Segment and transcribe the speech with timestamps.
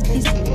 [0.00, 0.47] this.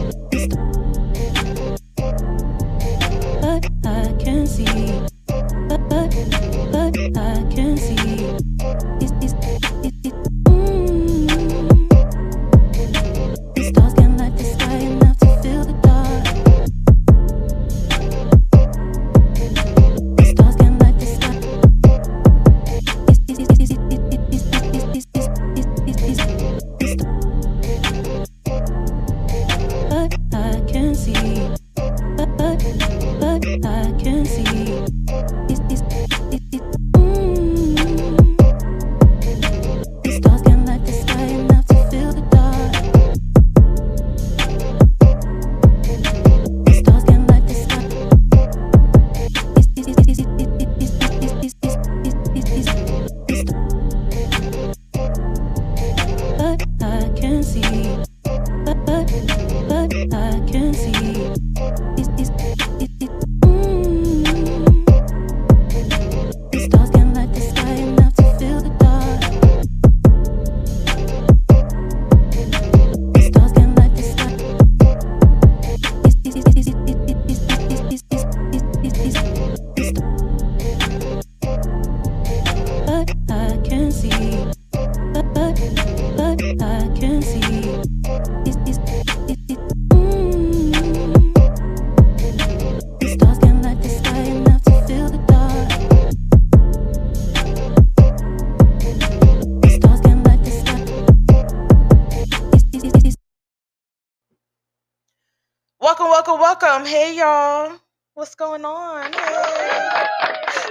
[106.73, 107.13] Welcome, welcome.
[107.13, 107.79] Hey, y'all.
[108.15, 109.13] What's going on?
[109.13, 110.07] Hey.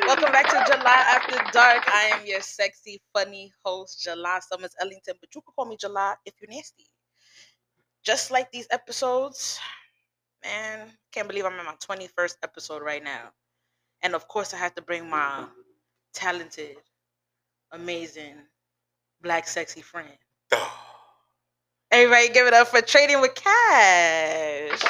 [0.07, 1.85] Welcome back to July After Dark.
[1.87, 6.15] I am your sexy, funny host, July Summers Ellington, but you can call me July
[6.27, 6.87] if you're nasty.
[8.05, 9.61] Just like these episodes,
[10.45, 13.31] man, can't believe I'm in my 21st episode right now.
[14.03, 15.47] And of course, I have to bring my
[16.15, 16.79] talented,
[17.71, 18.35] amazing,
[19.23, 20.19] black, sexy friend.
[20.53, 20.82] Oh.
[21.93, 24.71] Everybody give it up for Trading with Cash.
[24.71, 24.89] She's so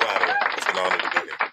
[0.00, 0.36] flattering.
[0.56, 1.52] It's an honor to be here.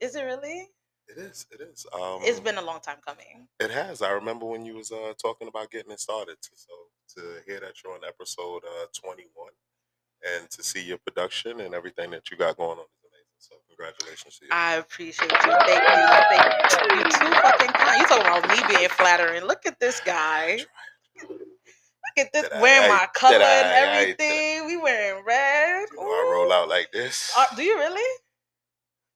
[0.00, 0.66] Is it really?
[1.08, 1.46] It is.
[1.52, 1.86] It is.
[1.92, 3.48] Um, It's been a long time coming.
[3.60, 4.00] It has.
[4.00, 6.36] I remember when you was uh, talking about getting it started.
[6.40, 6.72] So
[7.16, 9.26] to hear that you're on episode uh, 21
[10.38, 13.36] and to see your production and everything that you got going on is amazing.
[13.38, 14.50] So congratulations to you.
[14.52, 15.38] I appreciate you.
[15.38, 16.06] Thank you.
[16.30, 16.96] Thank you.
[16.96, 18.00] You're too fucking kind.
[18.00, 19.44] You talking about me being flattering.
[19.44, 20.60] Look at this guy.
[22.18, 24.66] At this I- wearing my color and I- everything.
[24.66, 25.86] We wearing red.
[25.94, 27.32] know, I roll out like this.
[27.36, 28.18] Uh, do you really?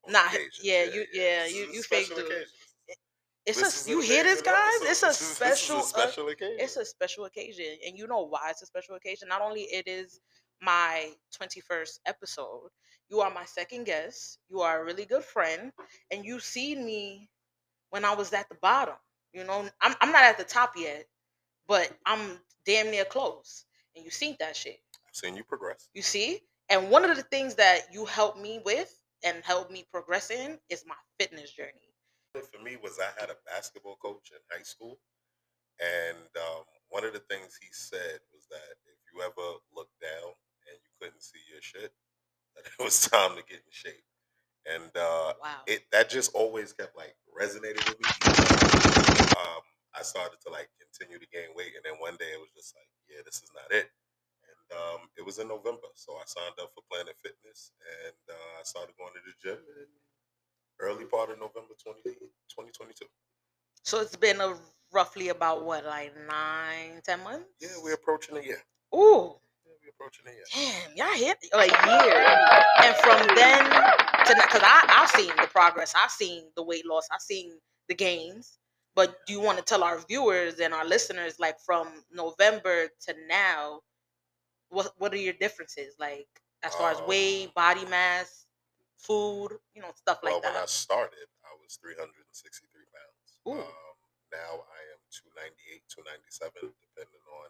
[0.05, 0.59] on Nah, occasions.
[0.61, 2.19] yeah, you- yeah, you- you fake dude.
[2.19, 2.47] occasion.
[3.45, 4.81] It's This a you hear this, guys?
[4.83, 5.79] It's a This special.
[5.79, 6.57] is a uh, special occasion.
[6.59, 9.85] it's a special occasion and you know why it's a special occasion not only it
[9.87, 10.21] is
[10.61, 12.69] my 21st episode
[13.09, 15.73] you are my second guest you are a really good friend
[16.09, 17.29] and you seen me
[17.89, 18.95] when i was at the bottom
[19.33, 21.05] you know i'm, I'm not at the top yet
[21.67, 23.65] but i'm damn near close
[23.95, 25.89] and you seen that shit I've seen you progress.
[25.93, 28.93] you see and one of the things that you helped me with
[29.25, 31.93] and helped me progress in is my fitness journey
[32.41, 34.97] for me was I had a basketball coach in high school,
[35.79, 40.33] and um, one of the things he said was that if you ever looked down
[40.69, 41.93] and you couldn't see your shit,
[42.55, 44.03] that it was time to get in shape.
[44.65, 48.09] And uh, wow it that just always kept like resonating with me.
[49.35, 49.61] Um,
[49.97, 52.75] I started to like continue to gain weight, and then one day it was just
[52.75, 53.89] like, yeah, this is not it.
[54.45, 57.71] And um, it was in November, so I signed up for Planet Fitness,
[58.05, 59.87] and uh, I started going to the gym in
[60.79, 62.01] early part of November 20,
[62.49, 63.05] 2022.
[63.83, 64.55] so it's been a
[64.93, 68.61] roughly about what like nine ten months Yeah, we're approaching a year.
[68.95, 70.45] Ooh, Yeah, we're approaching a year.
[70.53, 72.25] damn, y'all hit a year.
[72.83, 77.07] And from then to now, because I've seen the progress, I've seen the weight loss,
[77.11, 77.53] I've seen
[77.89, 78.59] the gains.
[78.95, 83.15] But do you want to tell our viewers and our listeners, like from November to
[83.27, 83.81] now,
[84.69, 85.95] what what are your differences?
[85.99, 86.27] Like
[86.63, 88.45] as far as Um, weight, body mass,
[88.97, 90.53] food, you know, stuff Well, like that?
[90.53, 93.29] when I started, I was 363 pounds.
[93.47, 93.61] Ooh.
[93.61, 93.97] Um,
[94.31, 97.47] now I am 298, 297, depending on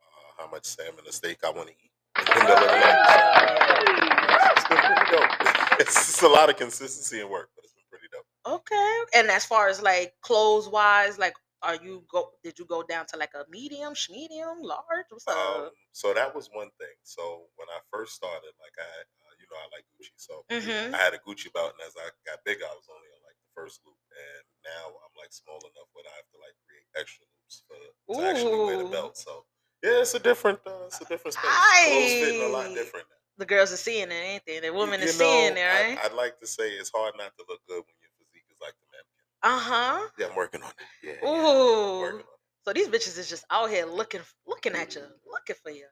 [0.00, 1.90] uh, how much salmon or steak I want to eat.
[2.18, 3.00] in the middle of the night.
[4.44, 5.80] So, it's been pretty dope.
[5.80, 8.26] It's, it's a lot of consistency and work, but it's been pretty dope.
[8.46, 8.98] Okay.
[9.14, 13.06] And as far as like clothes wise, like are you go did you go down
[13.08, 15.08] to like a medium, medium, large?
[15.08, 15.34] What's up?
[15.34, 16.92] Um, so that was one thing.
[17.02, 20.12] So when I first started, like I, uh, you know, I like Gucci.
[20.20, 20.94] So mm-hmm.
[20.94, 23.40] I had a Gucci belt, and as I got bigger, I was only on like
[23.40, 26.84] the first loop, and now I'm like small enough where I have to like create
[27.00, 29.16] extra loops for to actually wear the belt.
[29.16, 29.48] So
[29.80, 31.48] Yeah, it's a different, uh, it's a different space.
[31.48, 33.20] Clothes fitting a lot different now.
[33.40, 34.60] The girls are seeing it, ain't they?
[34.60, 35.98] The You- women you are seeing it, right?
[35.98, 38.60] I, I'd like to say it's hard not to look good when your physique is
[38.60, 39.26] like the mannequin.
[39.44, 40.08] Uh huh.
[40.18, 40.76] Yeah, I'm working on it.
[41.04, 42.04] Yeah, yeah, Ooh.
[42.16, 42.22] on
[42.64, 45.84] So these bitches is just out here looking, looking at you, looking for you.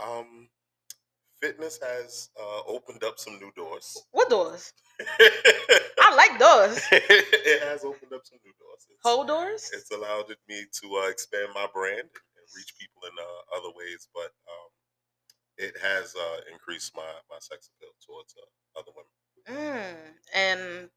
[0.00, 0.48] Um,
[1.42, 4.00] fitness has uh, opened up some new doors.
[4.12, 4.72] What doors?
[5.00, 6.78] I like doors.
[6.92, 8.86] it has opened up some new doors.
[8.88, 9.70] It's, Whole doors.
[9.74, 13.74] it's allowed me to uh, expand my brand and, and reach people in uh, other
[13.74, 14.70] ways, but um,
[15.58, 19.10] it has uh, increased my, my sex appeal towards uh, other women.
[19.50, 19.96] Mm.
[20.32, 20.90] And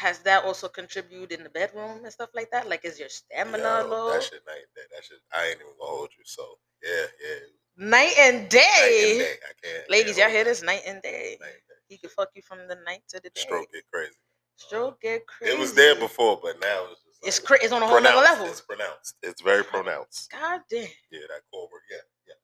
[0.00, 2.68] has that also contributed in the bedroom and stuff like that?
[2.68, 4.10] Like, is your stamina Yo, low?
[4.10, 4.88] That shit night and day.
[4.94, 6.24] That shit, I ain't even gonna hold you.
[6.24, 6.42] So
[6.82, 7.86] yeah, yeah.
[7.86, 8.60] Night and day.
[8.80, 9.34] Night and day.
[9.44, 9.90] I can't.
[9.90, 10.62] Ladies, y'all hear this?
[10.62, 11.36] Night and day.
[11.40, 11.80] Night and day.
[11.88, 13.42] He can fuck you from the night to the day.
[13.42, 14.14] Stroke get crazy.
[14.56, 15.52] Stroke get crazy.
[15.52, 17.98] It was there before, but now it's just like It's cra- it's on a whole
[17.98, 18.46] other level.
[18.46, 19.16] It's pronounced.
[19.22, 20.30] It's very pronounced.
[20.32, 20.88] God damn.
[21.12, 21.82] Yeah, that core word.
[21.90, 22.34] Yeah, yeah.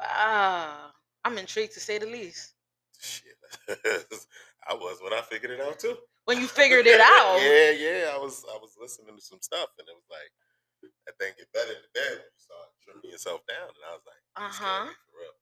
[0.00, 0.90] Wow.
[1.24, 2.54] I'm intrigued to say the least.
[3.00, 3.36] Shit.
[4.68, 5.96] I was when I figured it out too.
[6.24, 7.38] When you figured it out.
[7.40, 8.10] yeah, yeah.
[8.14, 10.30] I was I was listening to some stuff and it was like
[11.06, 13.68] that thing get better in the bed when you start trimming yourself down.
[13.68, 14.84] And I was like, Uh huh.
[14.88, 15.36] be for real.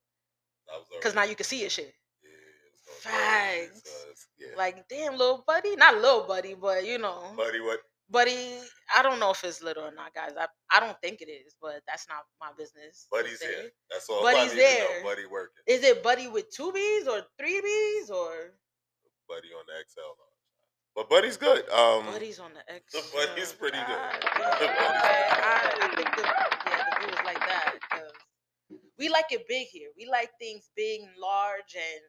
[0.73, 1.95] I was Because now you can see your shit.
[2.23, 3.69] yeah, it was going crazy.
[3.71, 3.83] Facts.
[3.87, 4.09] So
[4.39, 4.57] yeah.
[4.57, 5.77] Like, damn, little buddy.
[5.77, 7.33] Not little buddy, but you know.
[7.37, 7.79] buddy, what?
[8.11, 8.59] Buddy,
[8.95, 10.33] I don't know if it's little or not, guys.
[10.39, 13.07] I, I don't think it is, but that's not my business.
[13.11, 13.71] Buddy's here.
[13.91, 14.21] That's all.
[14.21, 14.87] Buddy's I need to know.
[14.91, 15.03] there.
[15.05, 15.63] Buddy working.
[15.67, 18.53] Is it buddy with two B's or three B's or
[19.31, 20.13] Buddy on the XL.
[20.95, 21.69] But Buddy's good.
[21.71, 22.95] Um, buddy's on the X?
[23.15, 23.97] Buddy's pretty good.
[23.97, 25.37] God Buddy's damn, pretty good.
[25.43, 27.73] I, I think the yeah the is like that
[29.03, 29.89] we like it big here.
[29.97, 32.03] We like things big and large, and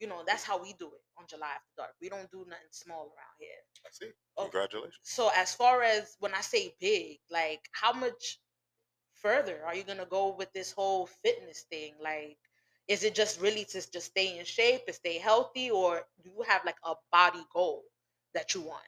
[0.00, 1.92] you know that's how we do it on July After Dark.
[2.02, 3.60] We don't do nothing small around here.
[3.86, 4.10] I see.
[4.36, 4.42] Oh.
[4.42, 4.98] Congratulations.
[5.02, 8.38] So as far as when I say big, like how much
[9.14, 11.94] further are you gonna go with this whole fitness thing?
[12.02, 12.36] Like,
[12.88, 16.44] is it just really to just stay in shape, to stay healthy, or do you
[16.46, 17.84] have like a body goal
[18.34, 18.84] that you want?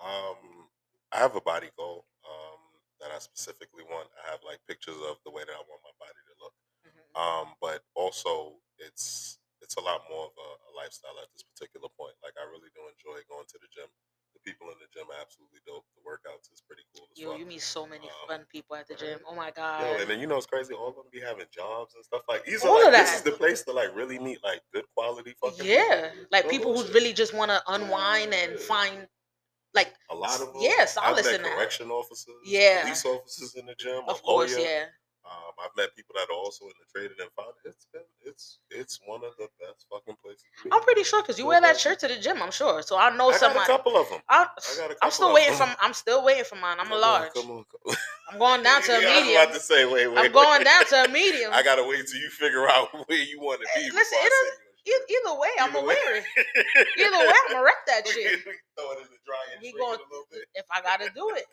[0.00, 0.70] Um,
[1.12, 2.60] I have a body goal um,
[3.00, 4.08] that I specifically want.
[4.24, 6.54] I have like pictures of the way that I want my body to look.
[6.86, 7.16] Mhm.
[7.18, 11.88] Um, but also it's it's a lot more of a, a lifestyle at this particular
[11.98, 12.16] point.
[12.24, 13.90] Like I really do enjoy going to the gym.
[14.32, 15.84] The people in the gym are absolutely dope.
[15.98, 16.39] The workouts
[17.28, 19.18] pretty You meet so many Um, fun people at the gym.
[19.28, 19.82] Oh my god.
[19.82, 20.74] Yo, and then you know it's crazy.
[20.74, 22.44] All of them be having jobs and stuff like.
[22.44, 24.84] These All are of like this is the place to like really meet like good
[24.96, 25.64] quality fucking.
[25.66, 26.26] yeah, people.
[26.32, 29.06] like people who really just want to unwind and find
[29.74, 30.62] like A lot of them.
[30.62, 31.54] yeah, solace in that.
[31.56, 32.34] correction officers.
[32.44, 32.82] Yeah.
[32.82, 34.02] Police officers in the gym.
[34.08, 34.64] of course, lawyer.
[34.66, 34.84] yeah.
[35.70, 38.98] I've met people that are also in the trading and found it's been it's it's
[39.06, 40.42] one of the best fucking places.
[40.64, 40.70] to.
[40.72, 42.42] I'm pretty sure because you wear that shirt to the gym.
[42.42, 44.20] I'm sure, so I know I got a couple of them.
[44.28, 45.68] I, I got a I'm still waiting for.
[45.80, 46.78] I'm still waiting for mine.
[46.80, 47.32] I'm a Come on, large.
[47.34, 47.96] Come on, come on.
[48.32, 49.42] I'm going down to a Yeah, I was medium.
[49.42, 50.18] about to say, wait, wait.
[50.18, 50.64] I'm going wait.
[50.64, 51.50] down to a medium.
[51.54, 53.86] I gotta wait till you figure out where you want to be.
[53.86, 56.24] Before listen, it a E- Either way, I'm gonna wear it.
[56.98, 58.40] Either way, I'm gonna rep that shit.
[58.74, 61.44] throw it in the dryer We going it a if I gotta do it.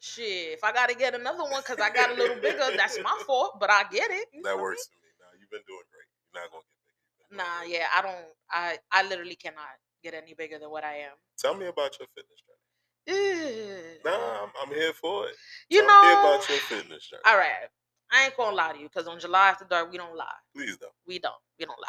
[0.00, 3.16] Shit, if I gotta get another one because I got a little bigger, that's my
[3.26, 3.60] fault.
[3.60, 4.28] But I get it.
[4.44, 5.12] That works for me.
[5.20, 6.08] Now you've been doing great.
[6.32, 7.04] You're not gonna get bigger.
[7.04, 8.26] You've been doing Nah, yeah, I don't.
[8.50, 9.68] I I literally cannot
[10.02, 11.12] get any bigger than what I am.
[11.38, 14.00] Tell me about your fitness journey.
[14.04, 15.36] Nah, I'm, I'm here for it.
[15.68, 16.20] you Tell me know.
[16.36, 17.22] about your fitness journey.
[17.26, 17.68] all right,
[18.10, 20.26] I ain't gonna lie to you because on July After Dark we don't lie.
[20.54, 20.92] Please don't.
[21.06, 21.34] We don't.
[21.58, 21.88] We don't lie.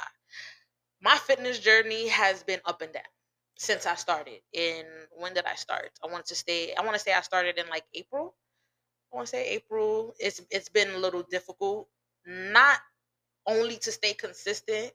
[1.01, 3.03] My fitness journey has been up and down
[3.62, 4.41] since I started.
[4.53, 5.91] In when did I start?
[6.03, 6.74] I wanted to stay.
[6.74, 8.36] I want to say I started in like April.
[9.13, 10.15] I want to say April.
[10.20, 11.88] It's it's been a little difficult,
[12.25, 12.80] not
[13.48, 14.91] only to stay consistent,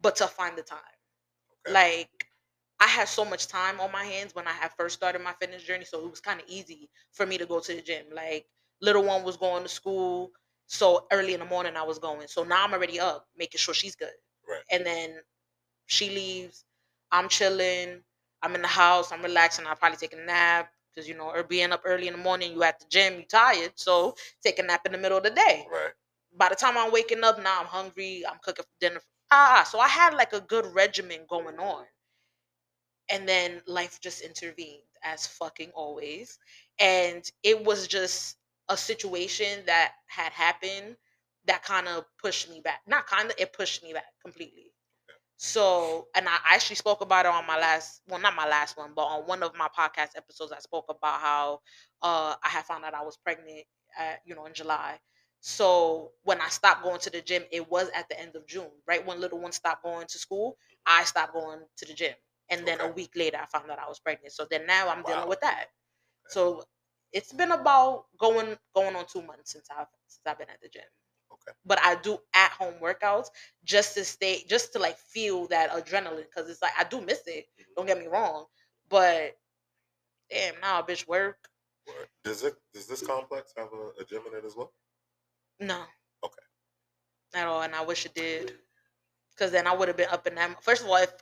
[0.00, 0.80] but to find the time.
[1.66, 1.74] Okay.
[1.74, 2.26] Like
[2.80, 5.62] I had so much time on my hands when I had first started my fitness
[5.62, 8.06] journey, so it was kind of easy for me to go to the gym.
[8.12, 8.46] Like
[8.82, 10.32] little one was going to school,
[10.66, 12.28] so early in the morning I was going.
[12.28, 14.12] So now I'm already up, making sure she's good.
[14.48, 14.62] Right.
[14.70, 15.20] And then
[15.86, 16.64] she leaves,
[17.16, 18.02] I'm chilling,
[18.42, 19.66] I'm in the house, I'm relaxing.
[19.66, 22.52] I'll probably take a nap because you know, or being up early in the morning,
[22.52, 25.30] you at the gym, you tired, so take a nap in the middle of the
[25.30, 25.92] day Right.
[26.36, 28.24] by the time I'm waking up, now I'm hungry.
[28.26, 29.00] I'm cooking for dinner.
[29.30, 31.86] Ah, so I had like a good regimen going on.
[33.10, 36.38] And then life just intervened as fucking always.
[36.78, 40.96] And it was just a situation that had happened
[41.46, 42.82] that kind of pushed me back.
[42.86, 44.72] Not kind of, it pushed me back completely.
[45.36, 48.92] So, and I actually spoke about it on my last, well, not my last one,
[48.94, 51.60] but on one of my podcast episodes, I spoke about how
[52.02, 53.64] uh, I had found out I was pregnant,
[53.98, 54.98] at, you know, in July.
[55.40, 58.70] So when I stopped going to the gym, it was at the end of June,
[58.86, 60.56] right when little one stopped going to school.
[60.86, 62.14] I stopped going to the gym,
[62.50, 64.32] and then a week later, I found out I was pregnant.
[64.32, 65.04] So then now I'm Wow.
[65.14, 65.66] dealing with that.
[66.28, 66.64] So
[67.12, 70.68] it's been about going going on two months since I've since I've been at the
[70.68, 70.82] gym.
[71.64, 73.28] But I do at home workouts
[73.64, 77.22] just to stay, just to like feel that adrenaline because it's like I do miss
[77.26, 77.46] it.
[77.58, 77.64] Mhm.
[77.76, 78.46] Don't get me wrong,
[78.88, 79.36] but
[80.30, 81.48] damn, now bitch work.
[82.24, 82.54] Does it?
[82.74, 84.72] Does this complex have a, a gym in it as well?
[85.60, 85.82] No.
[86.24, 86.42] Okay.
[87.34, 88.52] At all, and I wish it did,
[89.30, 90.62] because then I would have been up in that.
[90.62, 91.12] First of all, if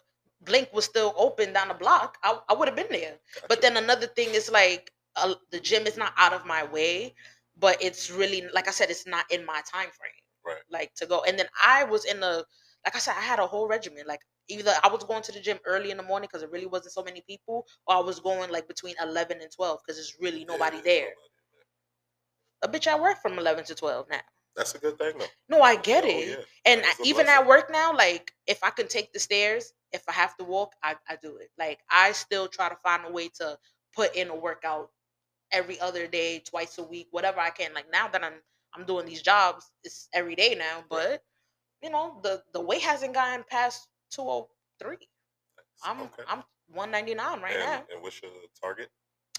[0.43, 3.15] Blink was still open down the block, I, I would have been there.
[3.49, 7.15] But then another thing is like uh, the gym is not out of my way,
[7.59, 10.23] but it's really like I said, it's not in my time frame.
[10.47, 10.63] Right.
[10.71, 12.45] Like to go, and then I was in the
[12.85, 14.05] like I said, I had a whole regimen.
[14.07, 16.67] Like either I was going to the gym early in the morning because it really
[16.67, 20.17] wasn't so many people, or I was going like between eleven and twelve because there's
[20.21, 21.09] really nobody there's there.
[21.11, 21.21] nobody.
[22.63, 24.21] A bitch, I work from eleven to twelve now.
[24.57, 25.27] That's a good thing though.
[25.49, 26.29] No, I get Oh, it.
[26.29, 26.45] yeah.
[26.67, 27.43] And I- even blessing.
[27.43, 30.73] at work now, like if I can take the stairs, if I have to walk,
[30.83, 31.51] I, I do it.
[31.59, 33.59] Like I still try to find a way to
[33.95, 34.91] put in a workout
[35.55, 37.73] every other day, twice a week, whatever I can.
[37.75, 38.35] Like now that I'm
[38.75, 40.85] I'm doing these jobs, it's every day now.
[40.91, 41.23] But
[41.83, 45.09] you know, the the weight hasn't gotten past two oh three.
[45.85, 46.25] I'm okay.
[46.29, 47.85] I'm one ninety nine right and, now.
[47.93, 48.31] and what's your
[48.61, 48.91] target?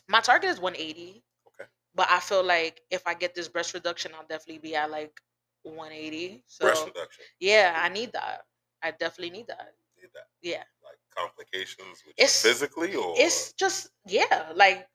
[0.07, 1.23] My target is one eighty.
[1.47, 1.69] Okay.
[1.93, 5.19] But I feel like if I get this breast reduction, I'll definitely be at like
[5.63, 6.43] one eighty.
[6.47, 7.23] So Breast reduction.
[7.39, 8.41] yeah, I need that.
[8.83, 9.73] I definitely need that.
[9.99, 10.27] Need that.
[10.41, 10.63] Yeah.
[10.83, 14.87] Like complications with It's- physically or It's just yeah, like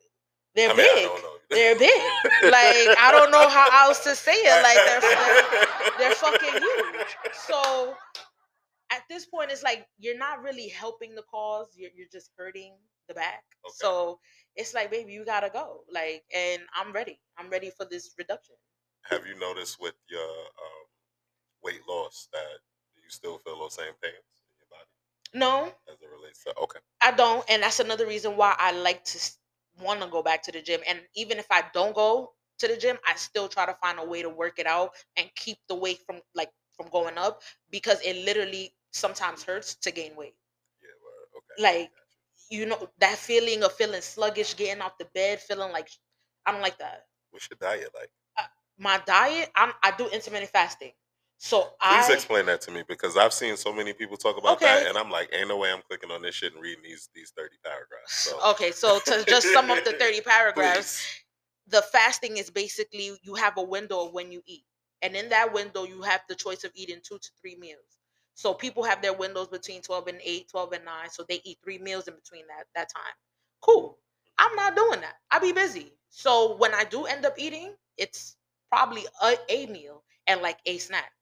[0.55, 1.11] they're I mean, big.
[1.51, 2.03] They're big.
[2.45, 4.63] Like I don't know how else to say it.
[4.63, 5.01] Like they're
[6.01, 7.07] they're, they're fucking huge.
[7.35, 7.95] So
[8.91, 11.69] at this point, it's like you're not really helping the cause.
[11.77, 12.75] You're you're just hurting
[13.09, 13.43] the back.
[13.65, 13.73] Okay.
[13.75, 14.19] So
[14.57, 15.81] it's like, baby, you gotta go.
[15.93, 17.21] Like, and I'm ready.
[17.39, 18.57] I'm ready for this reduction.
[19.11, 20.87] Have you noticed with your um,
[21.63, 22.59] weight loss that
[22.97, 24.15] you still feel those same pains
[24.47, 24.89] in your body
[25.35, 26.55] No, as it relates to?
[26.63, 26.81] Okay.
[27.01, 29.19] I don't, and that's another reason why I like to
[29.83, 30.81] want to go back to the gym.
[30.89, 34.05] And even if I don't go to the gym, I still try to find a
[34.05, 38.01] way to work it out and keep the weight from like from going up because
[38.03, 40.35] it literally sometimes hurts to gain weight.
[40.83, 40.97] Yeah.
[41.03, 41.63] Well, okay.
[41.63, 41.91] Like,
[42.51, 45.89] You know that feeling of feeling sluggish, getting out the bed, feeling like
[46.47, 47.07] I don't like that.
[47.31, 48.11] What's your diet like?
[48.37, 48.47] Uh,
[48.79, 50.93] my diet, I'm I do intermittent fasting,
[51.43, 54.63] so Please I explain that to me because I've seen so many people talk about
[54.63, 54.67] Okay.
[54.67, 57.09] that, and I'm like, ain't no way I'm clicking on this shit and reading these
[57.15, 58.13] these thirty paragraphs.
[58.25, 58.73] So okay.
[58.73, 61.25] So to just sum up the thirty paragraphs, please.
[61.69, 64.65] the fasting is basically you have a window of when you eat
[65.03, 67.99] and in that window you have the choice of eating two to three meals
[68.35, 71.59] so people have their windows between 12 and 8 12 and 9 so they eat
[71.65, 73.15] three meals in between that that time
[73.63, 73.99] cool
[74.39, 78.37] i'm not doing that i be busy so when i do end up eating it's
[78.71, 81.13] probably a, a meal and like a snack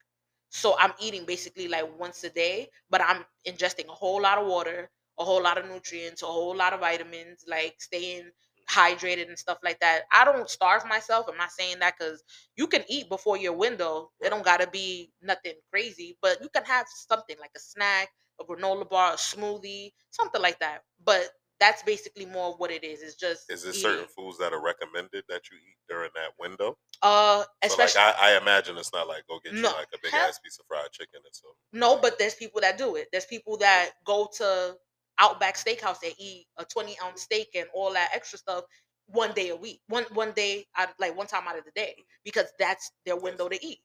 [0.51, 4.47] so i'm eating basically like once a day but i'm ingesting a whole lot of
[4.47, 8.31] water a whole lot of nutrients a whole lot of vitamins like staying
[8.71, 10.03] hydrated and stuff like that.
[10.13, 11.27] I don't starve myself.
[11.29, 12.23] I'm not saying that because
[12.57, 14.11] you can eat before your window.
[14.21, 18.09] It don't gotta be nothing crazy, but you can have something like a snack,
[18.41, 20.83] a granola bar, a smoothie, something like that.
[21.03, 23.03] But that's basically more of what it is.
[23.03, 23.83] It's just Is there eating.
[23.83, 26.77] certain foods that are recommended that you eat during that window?
[27.03, 29.99] uh So especially like I, I imagine it's not like go get you like a
[30.03, 31.51] big Hell- ass piece of fried chicken and some.
[31.73, 33.09] No, but there's people that do it.
[33.13, 34.77] There's people that go to
[35.19, 38.65] Outback Steakhouse and eat a 20 ounce steak and all that extra stuff
[39.07, 39.81] one day a week.
[39.89, 43.49] One one day out like one time out of the day because that's their window
[43.49, 43.79] to eat.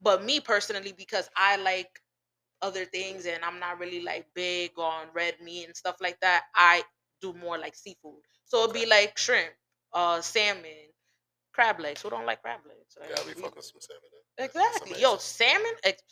[0.00, 1.88] But me personally, because I like
[2.62, 6.44] other things and I'm not really like big on red meat and stuff like that,
[6.54, 6.82] I
[7.20, 8.20] do more like seafood.
[8.44, 9.50] So it'd be like shrimp,
[9.92, 10.64] uh salmon,
[11.52, 12.02] crab legs.
[12.02, 12.96] Who don't like crab legs?
[13.10, 14.02] Yeah, be we- fucking some salmon.
[14.38, 15.00] That's Exactly.
[15.00, 16.02] Yo, salmon ex-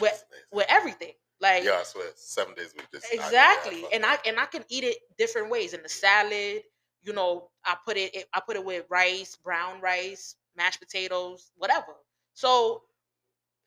[0.00, 1.12] with- with everything.
[1.40, 2.88] Like Yeah, I swear, seven days a week.
[2.92, 5.82] This, I- yeah, I exactly and i and i can eat it different ways in
[5.82, 6.62] the salad
[7.02, 11.50] you know i put it it- i put it with rice brown rice mashed potatoes
[11.56, 11.94] whatever
[12.34, 12.82] so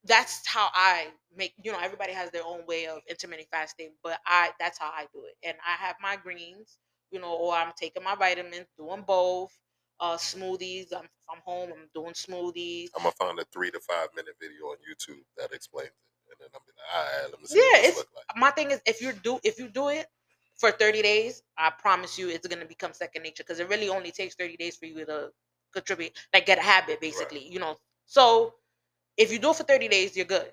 [0.05, 4.19] that's how i make you know everybody has their own way of intermittent fasting but
[4.27, 5.35] i that's how i do it.
[5.47, 6.77] And i have my greens
[7.11, 9.51] you know or i'm taking my vitamins doing both
[9.99, 10.87] uh smoothies.
[10.93, 12.89] I'm, I'm home i'm doing smoothies.
[12.95, 16.37] I'm gonna find a three to five minute video on YouTube that explains it, and
[16.39, 18.37] then I'm like, all right, let me see Yeah, it's- like.
[18.37, 20.07] my thing is if you do if you do it
[20.57, 23.89] for 30 days i promise you it's going to become second nature because it really
[23.89, 25.29] only takes 30 days for you to
[25.73, 27.75] contribute like get a habit basically you know?
[28.05, 28.53] So
[29.17, 30.51] if you do it for 30 days you're good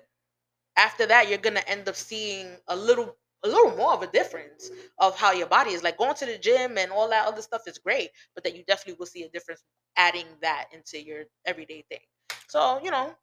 [0.77, 4.07] after that you're going to end up seeing a little a little more of a
[4.07, 7.41] difference of how your body is like going to the gym and all that other
[7.41, 9.63] stuff is great but that you definitely will see a difference
[9.97, 11.99] adding that into your everyday thing
[12.47, 13.13] so you know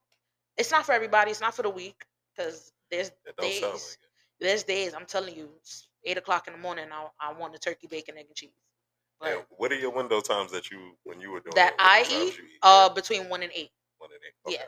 [0.59, 2.04] it's not for everybody it's not for the week
[2.37, 3.99] because there's It like days
[4.40, 6.87] there's days I'm telling you, it's eight o'clock in the morning.
[6.92, 8.50] I I want a turkey, bacon, egg, and cheese.
[9.23, 12.04] And what are your window times that you when you were doing that I are
[12.04, 12.59] the times eat, eat?
[12.62, 13.70] uh, between one and eight.
[13.99, 14.59] one and eight.
[14.59, 14.64] yeah.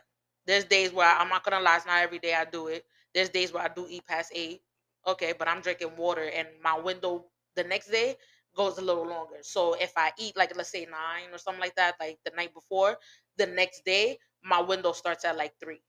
[0.49, 0.53] Okay.
[0.53, 2.85] There's days where I'm not gonna lie, it's not every day I do it.
[3.15, 4.63] There's days where I do eat past eight.
[5.07, 8.17] Okay, but I'm drinking water and my window the next day
[8.57, 9.39] goes a little longer.
[9.43, 12.55] So if I eat like let's say nine or something like that, like the night
[12.55, 12.99] before,
[13.39, 15.83] the next day my window starts at like three.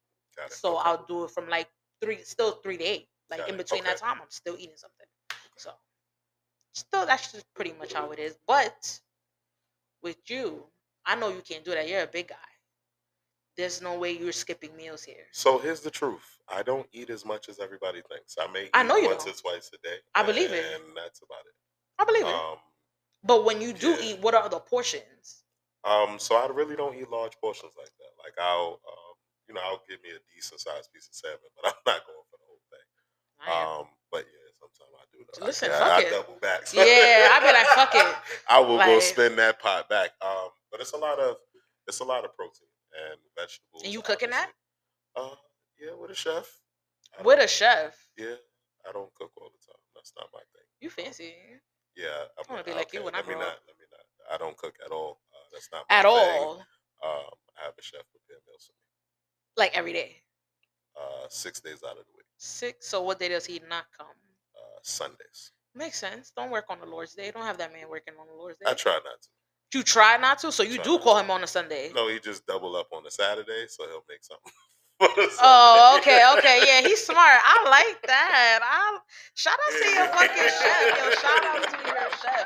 [0.50, 0.82] So okay.
[0.86, 1.70] I'll do it from like
[2.02, 3.08] three, still three to eight.
[3.30, 5.08] Like Got in between that time, I'm still eating something.
[5.58, 5.72] So
[6.74, 8.38] still, that's just pretty much how it is.
[8.48, 9.00] But
[10.04, 10.66] with you,
[11.06, 11.88] I know you can't do that.
[11.90, 12.53] You're a big guy.
[13.56, 15.26] There's no way you're skipping meals here.
[15.32, 16.26] So here's the truth.
[16.50, 18.36] I don't eat as much as everybody thinks.
[18.40, 19.36] I may eat I know you once don't.
[19.36, 19.98] or twice a day.
[20.16, 20.66] I believe it.
[20.74, 21.56] And that's about it.
[22.00, 22.34] I believe it.
[22.34, 22.58] Um,
[23.24, 24.02] But when you do yeah.
[24.16, 25.44] eat, what are the portions?
[25.86, 28.14] um, so I really don't eat large portions like that.
[28.24, 29.14] Like I'll, um,
[29.48, 32.26] you know, I'll give me a decent sized piece of salmon, but I'm not going
[32.32, 32.88] for the whole thing.
[33.44, 35.20] Um, but yeah, sometimes I do.
[35.40, 35.46] Though.
[35.46, 36.08] Listen, I, fuck I, it.
[36.08, 36.62] I double back.
[36.74, 38.16] Yeah, I be like, fuck it.
[38.50, 40.12] I will go Like- spend that pot back.
[40.26, 41.36] Um, but it's a lot of
[41.88, 42.68] it's a lot of protein
[43.10, 43.84] and vegetables.
[43.84, 44.52] And you cooking that?
[45.16, 45.36] Uh,
[45.80, 46.48] yeah, with a chef.
[47.18, 47.96] I With a chef.
[48.18, 48.36] Yeah,
[48.88, 49.82] I don't cook all the time.
[49.96, 50.68] That's not my thing.
[50.82, 51.34] You fancy.
[51.96, 52.08] Yeah,
[52.38, 53.60] I'm I wanna be like you when I let me not.
[53.68, 54.06] Let me not.
[54.34, 55.22] I don't cook at all.
[55.34, 56.12] Uh, that's not my At thing.
[56.12, 56.54] all.
[57.04, 58.88] Um, I have a chef prepare meals for me.
[59.58, 60.18] Like every day.
[60.98, 62.26] Uh, six days out of the week.
[62.38, 62.88] Six.
[62.88, 64.08] So what day does he not come?
[64.56, 65.52] Uh, Sundays.
[65.76, 66.32] Makes sense.
[66.36, 67.32] Don't work on the Lord's Day.
[67.32, 68.66] Don't have that man working on the Lord's Day.
[68.70, 69.30] I try not to.
[69.74, 71.92] You try not to, so you do call him on a Sunday.
[71.96, 74.52] No, he just double up on a Saturday, so he'll make something.
[75.42, 77.20] Oh, okay, okay, yeah, he's smart.
[77.44, 78.60] I like that.
[78.64, 78.98] I
[79.34, 81.12] shout out to your fucking chef, yo.
[81.12, 82.46] Shout out to your chef,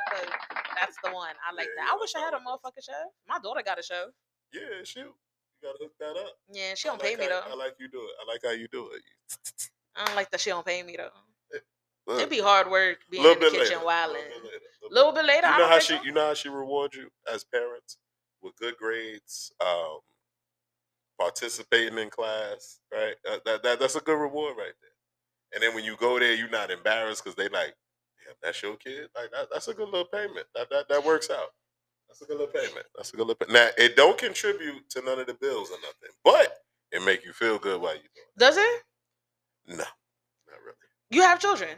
[0.79, 1.35] that's the one.
[1.47, 1.93] I like Yeah, that.
[1.93, 2.95] I wish I had a motherfucking chef.
[3.27, 4.07] My daughter got a chef.
[4.53, 5.01] Yeah, shoot.
[5.01, 5.13] You
[5.61, 6.33] gotta hook that up.
[6.51, 7.51] Yeah, she don't pay like me how- though.
[7.51, 8.11] I like you do it.
[8.23, 9.01] I like how you do it.
[9.95, 11.09] I don't like that she don't pay me though.
[12.07, 14.21] Look, It'd be hard work being in the kitchen wilding.
[14.93, 16.03] Little bit later, A little bit later, You know how she, so.
[16.03, 17.97] you know how she rewards you as parents
[18.41, 19.99] with good grades, um,
[21.19, 23.15] participating in class, right?
[23.29, 24.91] Uh, that, that that's a good reward right there.
[25.53, 27.73] And then when you go there, you're not embarrassed because they like,
[28.25, 29.09] yeah, that's your kid.
[29.15, 30.45] Like that, that's a good little payment.
[30.55, 31.49] That that that works out.
[32.07, 32.85] That's a good little payment.
[32.95, 33.35] That's a good little.
[33.45, 36.57] Pay- now it don't contribute to none of the bills or nothing, but
[36.91, 38.81] it make you feel good while you doing Does it?
[39.67, 40.75] No, not really.
[41.09, 41.69] You have children?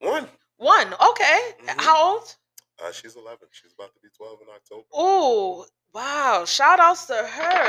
[0.00, 0.28] One.
[0.58, 0.92] One.
[1.10, 1.40] Okay.
[1.64, 1.80] Mhm.
[1.80, 2.36] How old?
[2.82, 3.46] Uh, she's 11.
[3.52, 4.82] She's about to be 12 in October.
[4.92, 6.44] Oh, wow.
[6.46, 7.64] Shout outs to her.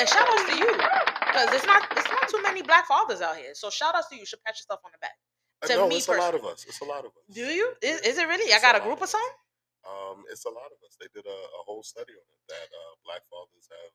[0.00, 0.72] and shout outs to you.
[0.72, 3.52] Because it's not it's not too many black fathers out here.
[3.52, 4.20] So shout outs to you.
[4.20, 5.16] You should pat yourself on the back.
[5.68, 6.64] To no, me it's a lot of us.
[6.66, 7.24] It's a lot of us.
[7.34, 7.74] Do you?
[7.82, 8.48] Is, is it really?
[8.54, 9.30] I got a a group of of some?
[9.84, 10.96] Um, it's a lot of us.
[10.96, 13.92] They did a, a whole study on it that uh, black fathers have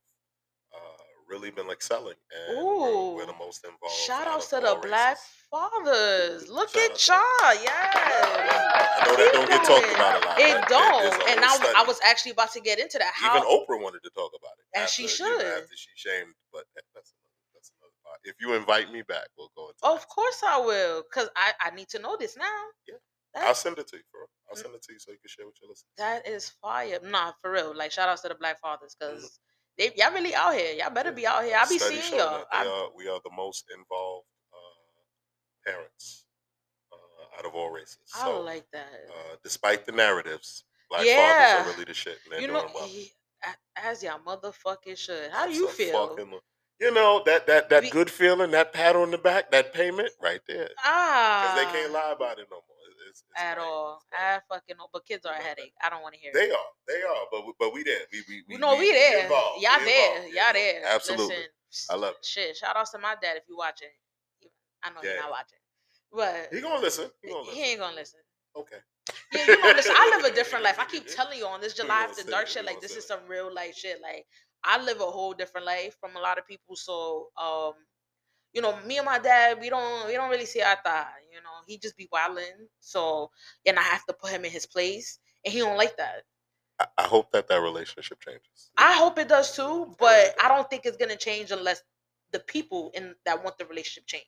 [0.74, 2.16] uh, really been excelling,
[2.50, 3.96] and we're, we're the most involved.
[3.96, 5.18] Shout out to the all black
[5.50, 6.50] fathers.
[6.50, 7.64] Look Shout at y'all.
[7.64, 7.96] Yes.
[9.04, 10.40] I know that don't get talked about a lot.
[10.40, 11.06] It don't.
[11.06, 13.12] a And I, I was actually about to get into that.
[13.16, 15.48] How Even Oprah wanted to talk about it, And after, she you know, should.
[15.64, 16.34] after she shamed.
[16.52, 18.20] But that- that's another, that's another part.
[18.24, 19.84] If you invite me back, we'll go into.
[19.84, 20.10] Of that.
[20.10, 22.46] course I will, cause I I need to know this now.
[22.88, 22.96] Yeah.
[23.34, 24.22] That- I'll send it to you, bro.
[24.50, 24.62] I'll Mm.
[24.62, 25.94] send it to you so you can share with your listeners.
[25.98, 27.00] That is fire.
[27.04, 27.76] Nah, for real.
[27.76, 29.26] Like shout outs to the black fathers, Mm-hmm.
[29.78, 30.74] They y'all really out here.
[30.74, 31.56] Y'all better be out here.
[31.60, 32.44] I'll be seeing y'all.
[32.52, 36.26] I- are, we are the most involved uh, parents
[36.92, 37.98] uh, out of all races.
[38.16, 38.88] I So, like that.
[39.10, 41.56] uh, despite the narratives, black Yeah.
[41.58, 42.86] fathers are really the shit, and they're you doing know, well.
[42.88, 43.12] he-
[43.76, 45.30] as y'all motherfucking should.
[45.32, 45.96] How do you feel?
[46.16, 46.40] Abso-fucking-
[46.80, 50.10] You know that that that Be- good feeling, that pat on the back, that payment,
[50.22, 52.73] right there, Ah, because they can't lie about it no more.
[53.14, 54.02] It- It's, it's at all.
[54.14, 55.74] I fucking know, but kids are a headache.
[55.84, 56.52] I don't want to hear They it.
[56.52, 58.02] are, they are, but we, but we there.
[58.12, 59.24] We we we no, we there.
[59.24, 59.62] involved.
[59.62, 60.16] Y'all We there.
[60.18, 60.36] involved.
[60.36, 60.82] Y'all there.
[60.88, 61.46] Absolutely, Listen,
[61.90, 62.26] I love it.
[62.26, 62.58] shit.
[62.58, 63.90] Shout outs to my dad if you watching.
[64.84, 65.14] I know Yeah.
[65.14, 65.60] you're not watching,
[66.12, 67.10] but He gonna listen.
[67.22, 67.64] He he gonna listen.
[67.64, 68.20] ain't gonna listen.
[68.56, 68.78] Okay.
[69.34, 70.78] Yeah, you know, listen, I live a different life.
[70.80, 72.66] I keep telling you on this July after dark shit.
[72.66, 74.02] Like this is some real life shit.
[74.02, 74.26] Like
[74.64, 76.76] I live a whole different life from a lot of people.
[76.76, 77.74] So um,
[78.54, 81.24] you know, me and my dad, we don't we don't really see eye to eye.
[81.32, 82.68] You know, he just be wilding.
[82.80, 83.32] So
[83.66, 86.24] and I have to put him in his place, and he don't like that.
[86.80, 88.72] I, I hope that that relationship changes.
[88.78, 91.82] I hope it does too, but I don't think it's gonna change unless
[92.32, 94.26] the people in that want the relationship change.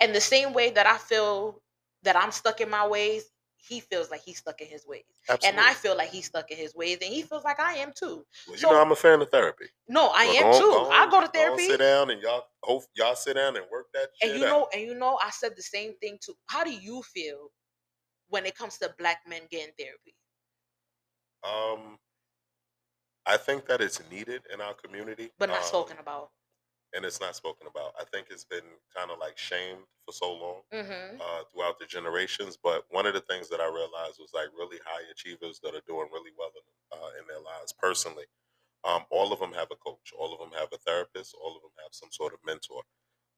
[0.00, 1.62] And the same way that I feel
[2.02, 3.24] that I'm stuck in my ways,
[3.66, 5.04] he feels like he's stuck in his ways.
[5.28, 5.58] Absolutely.
[5.60, 7.92] And I feel like he's stuck in his ways, and he feels like I am
[7.98, 8.24] too.
[8.46, 9.66] well, you so- know, I'm a fan of therapy.
[9.88, 10.70] No, I Well, am go too.
[10.84, 11.66] go I go to go therapy.
[11.68, 14.50] sit down and y'all hope y'all sit down and work that shit and you out.
[14.50, 16.34] know, and you know, I said the same thing too.
[16.46, 17.50] How do you feel
[18.28, 20.14] when it comes to black men getting therapy?
[21.44, 21.98] Um,
[23.26, 26.30] I think that it's needed in our community, But not um, spoken about.
[26.96, 27.92] And it's not spoken about.
[28.00, 31.20] I think it's been kind of like shamed for so long Mm-hmm.
[31.20, 32.56] uh, throughout the generations.
[32.56, 35.84] But one of the things that I realized was like really high achievers that are
[35.86, 36.64] doing really well in,
[36.98, 38.26] uh, in their lives personally.
[38.84, 40.12] Um, all of them have a coach.
[40.18, 41.36] All of them have a therapist.
[41.42, 42.82] All of them have some sort of mentor.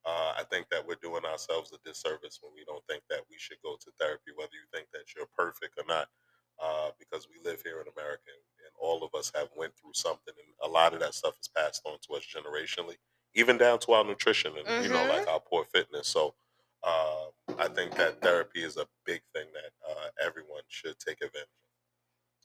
[0.06, 3.36] Uh, I think that we're doing ourselves a disservice when we don't think that we
[3.38, 6.08] should go to therapy, whether you think that you're perfect or not,
[6.62, 9.92] uh, because we live here in America and, and all of us have went through
[9.94, 12.96] something, and a lot of that stuff is passed on to us generationally,
[13.34, 16.08] even down to our nutrition and you know like our poor fitness.
[16.08, 16.34] So
[16.84, 17.26] uh,
[17.58, 21.48] I think that therapy is a big thing that uh, everyone should take advantage of.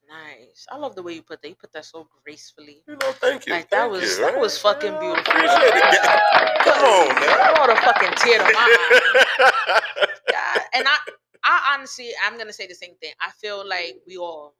[0.09, 0.67] Nice.
[0.69, 1.47] I love the way you put that.
[1.49, 2.83] You put that so gracefully.
[2.87, 3.53] You know, thank you.
[3.53, 4.41] Like, that was- you, that right?
[4.41, 5.33] was fucking beautiful.
[5.35, 6.59] It.
[6.63, 7.53] Come on, I man.
[7.55, 9.79] brought a fucking tear to my eye.
[10.31, 10.61] God.
[10.73, 10.97] And I,
[11.45, 13.13] I honestly, I'm gonna say the same thing.
[13.21, 14.55] I feel like we all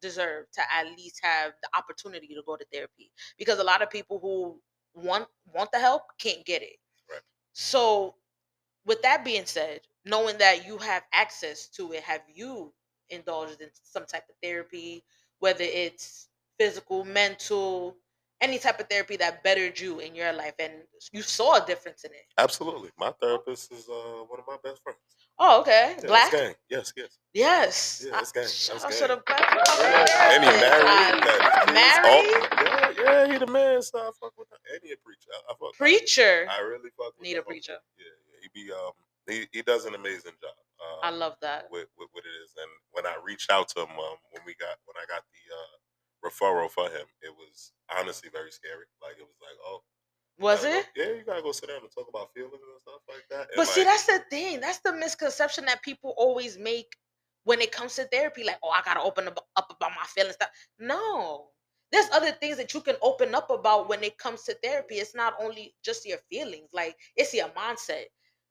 [0.00, 3.90] deserve to at least have the opportunity to go to therapy because a lot of
[3.90, 4.60] people who
[4.94, 6.76] want want the help can't get it.
[7.10, 7.20] Right.
[7.52, 8.16] So,
[8.86, 12.72] with that being said, knowing that you have access to it, have you
[13.10, 15.04] indulged in some type of therapy,
[15.40, 16.28] whether it's
[16.58, 17.96] physical, mental,
[18.44, 20.72] any type of therapy that bettered you in your life, and
[21.12, 22.26] you saw a difference in it?
[22.38, 22.90] Absolutely.
[22.98, 24.98] My therapist is uh, one of my best friends.
[25.38, 25.96] Oh, okay.
[26.00, 26.30] Yeah, Black.
[26.30, 26.54] gang.
[26.70, 27.18] Yes, yes.
[27.32, 28.04] Yes.
[28.06, 28.44] Yeah, I- it's gang.
[28.44, 29.18] Out to gang.
[29.26, 29.66] black.
[29.80, 30.32] Yeah.
[30.34, 30.86] And he married.
[30.86, 31.72] I- kids.
[31.74, 32.04] married?
[32.06, 33.82] Oh, yeah, yeah, he the man.
[33.82, 34.58] So I fuck with him.
[34.72, 35.30] And he a preacher.
[35.34, 36.46] I, I fuck Preacher.
[36.48, 37.78] I really fuck with Need that a preacher.
[37.98, 38.38] Yeah, yeah.
[38.42, 38.92] He be um
[39.26, 40.54] he, he does an amazing job.
[40.78, 41.66] Uh, I love that.
[41.72, 42.52] with, with what it is.
[42.60, 45.42] And when I reached out to him, um, when we got when I got the
[45.48, 45.74] uh,
[46.24, 48.86] referral for him, it was honestly very scary.
[49.02, 49.82] Like it was like, oh,
[50.38, 50.86] Was it?
[50.96, 53.48] go- yeah, you gotta go sit down and talk about feelings and stuff like that.
[53.50, 54.60] And But see, that's the thing.
[54.60, 56.96] That's the misconception that people always make
[57.44, 58.44] when it comes to therapy.
[58.44, 60.34] Like, oh, I gotta open up, up about my feelings.
[60.34, 60.50] Stuff.
[60.78, 61.48] No,
[61.92, 64.96] there's other things that you can open up about when it comes to therapy.
[64.96, 66.68] It's not only just your feelings.
[66.72, 68.04] Like, it's your mindset.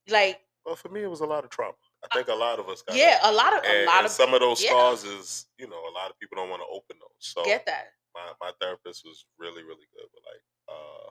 [0.10, 1.74] Like, well, for me, it was a lot of trauma.
[2.04, 4.12] I think a lot of us got yeah, a lot of and, a lot of
[4.12, 4.70] some of those yeah.
[4.70, 7.20] scars is you know a lot of people don't want to open those.
[7.20, 11.10] So get that my my therapist was really really good with like uh,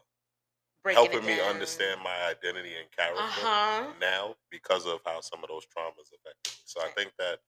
[0.83, 3.23] breaking helping me understand my identity and character.
[3.23, 3.93] Uh huh.
[4.01, 6.63] now because of how some of those traumas affected me.
[6.65, 7.43] So I think that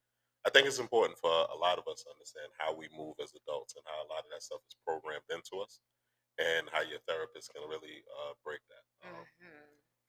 [0.44, 3.32] I think it's important for a lot of us to understand how we move as
[3.32, 5.80] adults and how a lot of that stuff is programmed into us,
[6.36, 8.84] and how your therapist can really uh, break that.
[9.08, 9.24] Um,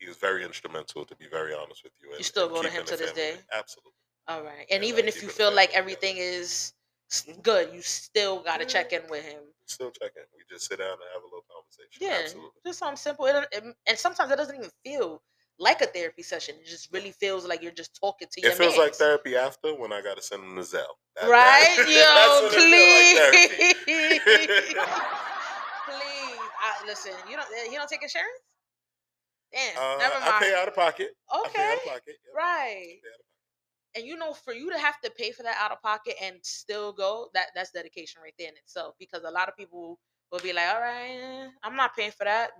[0.06, 2.16] he was very instrumental, to be very honest with you.
[2.16, 3.38] you still go to him to this family- day?
[3.52, 3.92] Absolutely.
[4.28, 4.66] All right.
[4.70, 6.74] And Yeah, even like if you feel like family everything is
[7.12, 7.42] Mhm.
[7.42, 8.70] good, you still got to Yeah.
[8.70, 9.42] check in with him.
[9.66, 10.24] Still check in.
[10.38, 11.98] We just sit down and have a little conversation.
[12.00, 12.62] Yeah, Absolutely.
[12.66, 13.26] just something simple.
[13.26, 15.24] It, it- and sometimes it doesn't even feel
[15.58, 16.56] like a therapy session.
[16.62, 19.74] It just really feels like you're just talking to your It feels like therapy after
[19.74, 20.86] when I got to send him to Zelle.
[21.16, 21.74] That- right?
[21.78, 24.76] that- Yo, that's when it feel like please.
[25.86, 26.40] please.
[26.60, 28.42] I, listen, you don't you don't take insurance?
[29.56, 31.12] Damn, Uh, never I pay out of pocket.
[31.44, 31.78] I pay out Okay.
[31.78, 32.18] of pocket.
[32.26, 32.36] Yep.
[32.36, 32.98] Right.
[33.06, 33.26] Of
[33.96, 36.38] And you know, for you to have to pay for that out of pocket and
[36.44, 38.96] still go, that that's dedication right there in itself.
[39.00, 40.00] Because a lot of people
[40.32, 42.52] will be like, "All right, I'm not paying for that."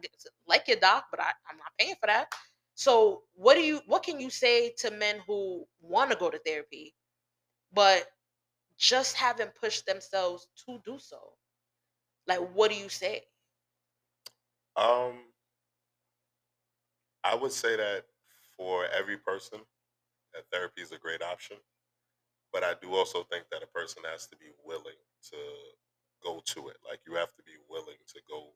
[0.48, 2.30] Like your doc, but I, I'm not paying for that.
[2.76, 3.82] So, what do you?
[3.88, 6.96] What can you say to men who want to go to therapy,
[7.74, 8.08] but
[8.78, 11.36] just haven't pushed themselves to do so?
[12.28, 13.26] Like, what do you say?
[14.78, 15.34] Um,
[17.26, 18.06] I would say that
[18.58, 19.62] for every person,
[20.34, 21.58] that therapy is a great option.
[22.52, 25.00] But I do also think that a person has to be willing
[25.32, 25.38] to
[26.24, 26.78] go to it.
[26.88, 28.54] Like you have to be willing to go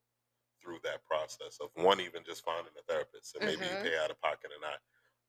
[0.61, 3.67] through that process of one, even just finding a therapist, and maybe Mhm.
[3.67, 4.81] you pay out of pocket or not.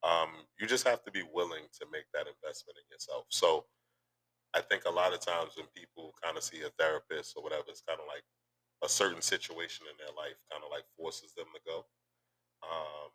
[0.02, 3.26] Um, you just have to be willing to make that investment in yourself.
[3.30, 3.66] So
[4.54, 7.64] I think a lot of times when people kind of see a therapist or whatever,
[7.68, 8.24] it's kind of like
[8.82, 11.86] a certain situation in their life kind of like forces them to go.
[12.62, 13.10] Um,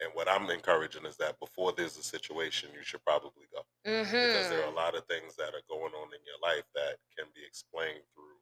[0.00, 4.48] and what I'm encouraging is that before there's a situation, you should probably go because
[4.48, 4.76] there are a Mm-hmm.
[4.76, 8.36] lot of things that are going on in your life that can be explained through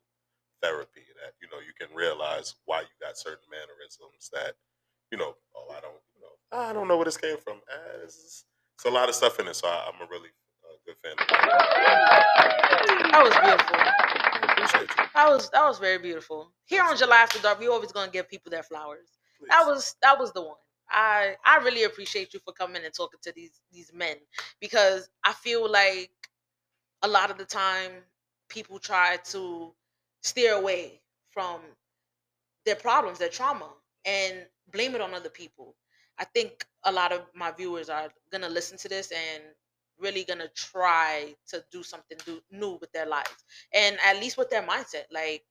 [0.63, 1.03] therapy.
[1.23, 4.55] That you know you can realize why you got certain mannerisms that
[5.11, 5.35] you know.
[5.57, 7.59] Oh, I don't, you know, I don't know where this came from.
[7.71, 8.45] Uh, it's,
[8.87, 10.31] a lot of stuff in it, so I, I'm a really
[10.63, 11.13] uh, good fan.
[11.19, 12.27] Of that.
[13.13, 13.77] That was beautiful.
[13.77, 15.05] I appreciate you.
[15.15, 16.53] That was that was very beautiful.
[16.67, 19.19] Here on July After Dark, we always gonna give people their flowers.
[19.49, 20.57] That was that was the one.
[20.91, 24.17] I I really appreciate you for coming and talking to these these men
[24.61, 26.11] because I feel like
[27.03, 27.93] a lot of the time
[28.49, 29.73] people try to
[30.23, 31.61] steer away from
[32.65, 33.71] their problems, their trauma,
[34.05, 35.75] and blame it on other people.
[36.19, 39.45] I think a lot of my viewers are gonna listen to this and
[39.99, 44.51] really gonna try to do something do, new with their lives and at least with
[44.51, 45.05] their mindset.
[45.13, 45.45] Like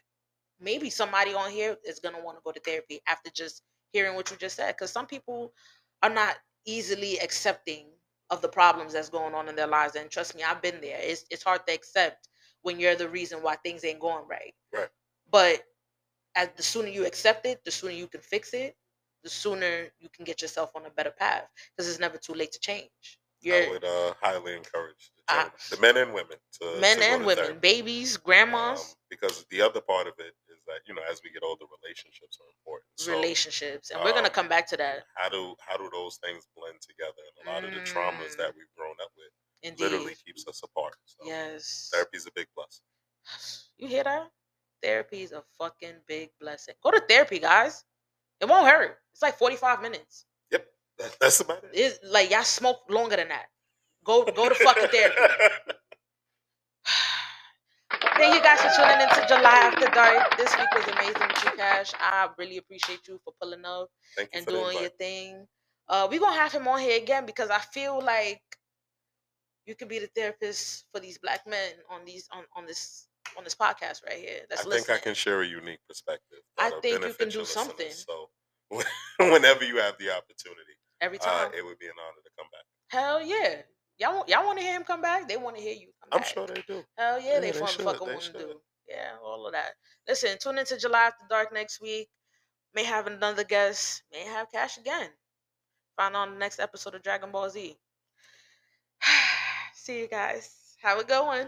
[0.59, 3.63] maybe somebody on here is gonna want to go to therapy after just
[3.97, 5.53] hearing what you just said, because some people
[6.03, 6.35] are not
[6.67, 7.87] easily accepting
[8.31, 9.95] of the problems that's going on in their lives.
[9.95, 10.99] And trust me, I've been there.
[11.01, 12.29] It's it's hard to accept
[12.63, 14.55] when you're the reason why things ain't going right.
[14.73, 14.89] Right.
[15.31, 15.63] But
[16.35, 18.75] as the sooner you accept it, the sooner you can fix it,
[19.23, 21.45] the sooner you can get yourself on a better path.
[21.77, 23.19] Because it's never too late to change.
[23.51, 27.03] I You're would uh, highly encourage the, I- the men and women to men to
[27.03, 27.59] and women, therapy.
[27.61, 30.33] babies, Um, grandmas, because the other part of it
[30.67, 32.87] that you know as we get older, relationships are important.
[32.95, 35.05] So relationships, and we're gonna um, come back to that.
[35.15, 37.23] how do how do those things blend together?
[37.27, 38.37] And a lot of the traumas Mm.
[38.37, 39.31] that we've grown up with
[39.63, 39.83] Indeed.
[39.83, 40.95] literally keeps us apart.
[41.05, 41.89] So Yes.
[41.93, 42.81] therapy is a big plus.
[43.77, 44.31] You hear that?
[44.81, 46.75] Therapy is a fucking big blessing.
[46.81, 47.83] Go to therapy, guys.
[48.41, 48.99] It won't hurt.
[49.13, 50.25] It's like 45 minutes.
[50.51, 50.65] Yep,
[50.99, 51.71] that, that's about it.
[51.73, 53.47] It's like y'all smoke longer than that.
[54.03, 55.15] Go go to fucking therapy.
[58.01, 60.37] Thank you guys for tuning into July After Dark.
[60.37, 61.93] This week was amazing with you, Cash.
[61.99, 63.89] I really appreciate you for pulling up
[64.33, 65.45] and doing your thing.
[65.89, 68.41] Uh, we're gonna have him on here again because I feel like
[69.65, 73.07] you could be the therapist for these black men on these on, on this
[73.37, 74.41] on this podcast right here.
[74.49, 76.39] That's I think I can share a unique perspective.
[76.57, 77.91] I think you can do something.
[77.91, 78.29] So
[79.19, 81.51] whenever you have the opportunity, Every uh, time.
[81.57, 82.65] it would be an honor to come back.
[82.89, 83.61] Hell yeah.
[83.99, 85.27] Y'all want y'all want to hear him come back?
[85.27, 86.27] They want to hear you come I'm back.
[86.27, 86.83] sure they do.
[86.97, 88.61] Hell yeah, Yeah, they they fucking want to do.
[88.87, 89.71] Yeah, all of that.
[90.07, 92.09] Listen, tune into July After Dark next week.
[92.73, 94.03] May have another guest.
[94.11, 95.09] May have Cash again.
[95.97, 97.77] Find on the next episode of Dragon Ball Z.
[99.73, 100.75] See you guys.
[100.81, 101.47] How it going?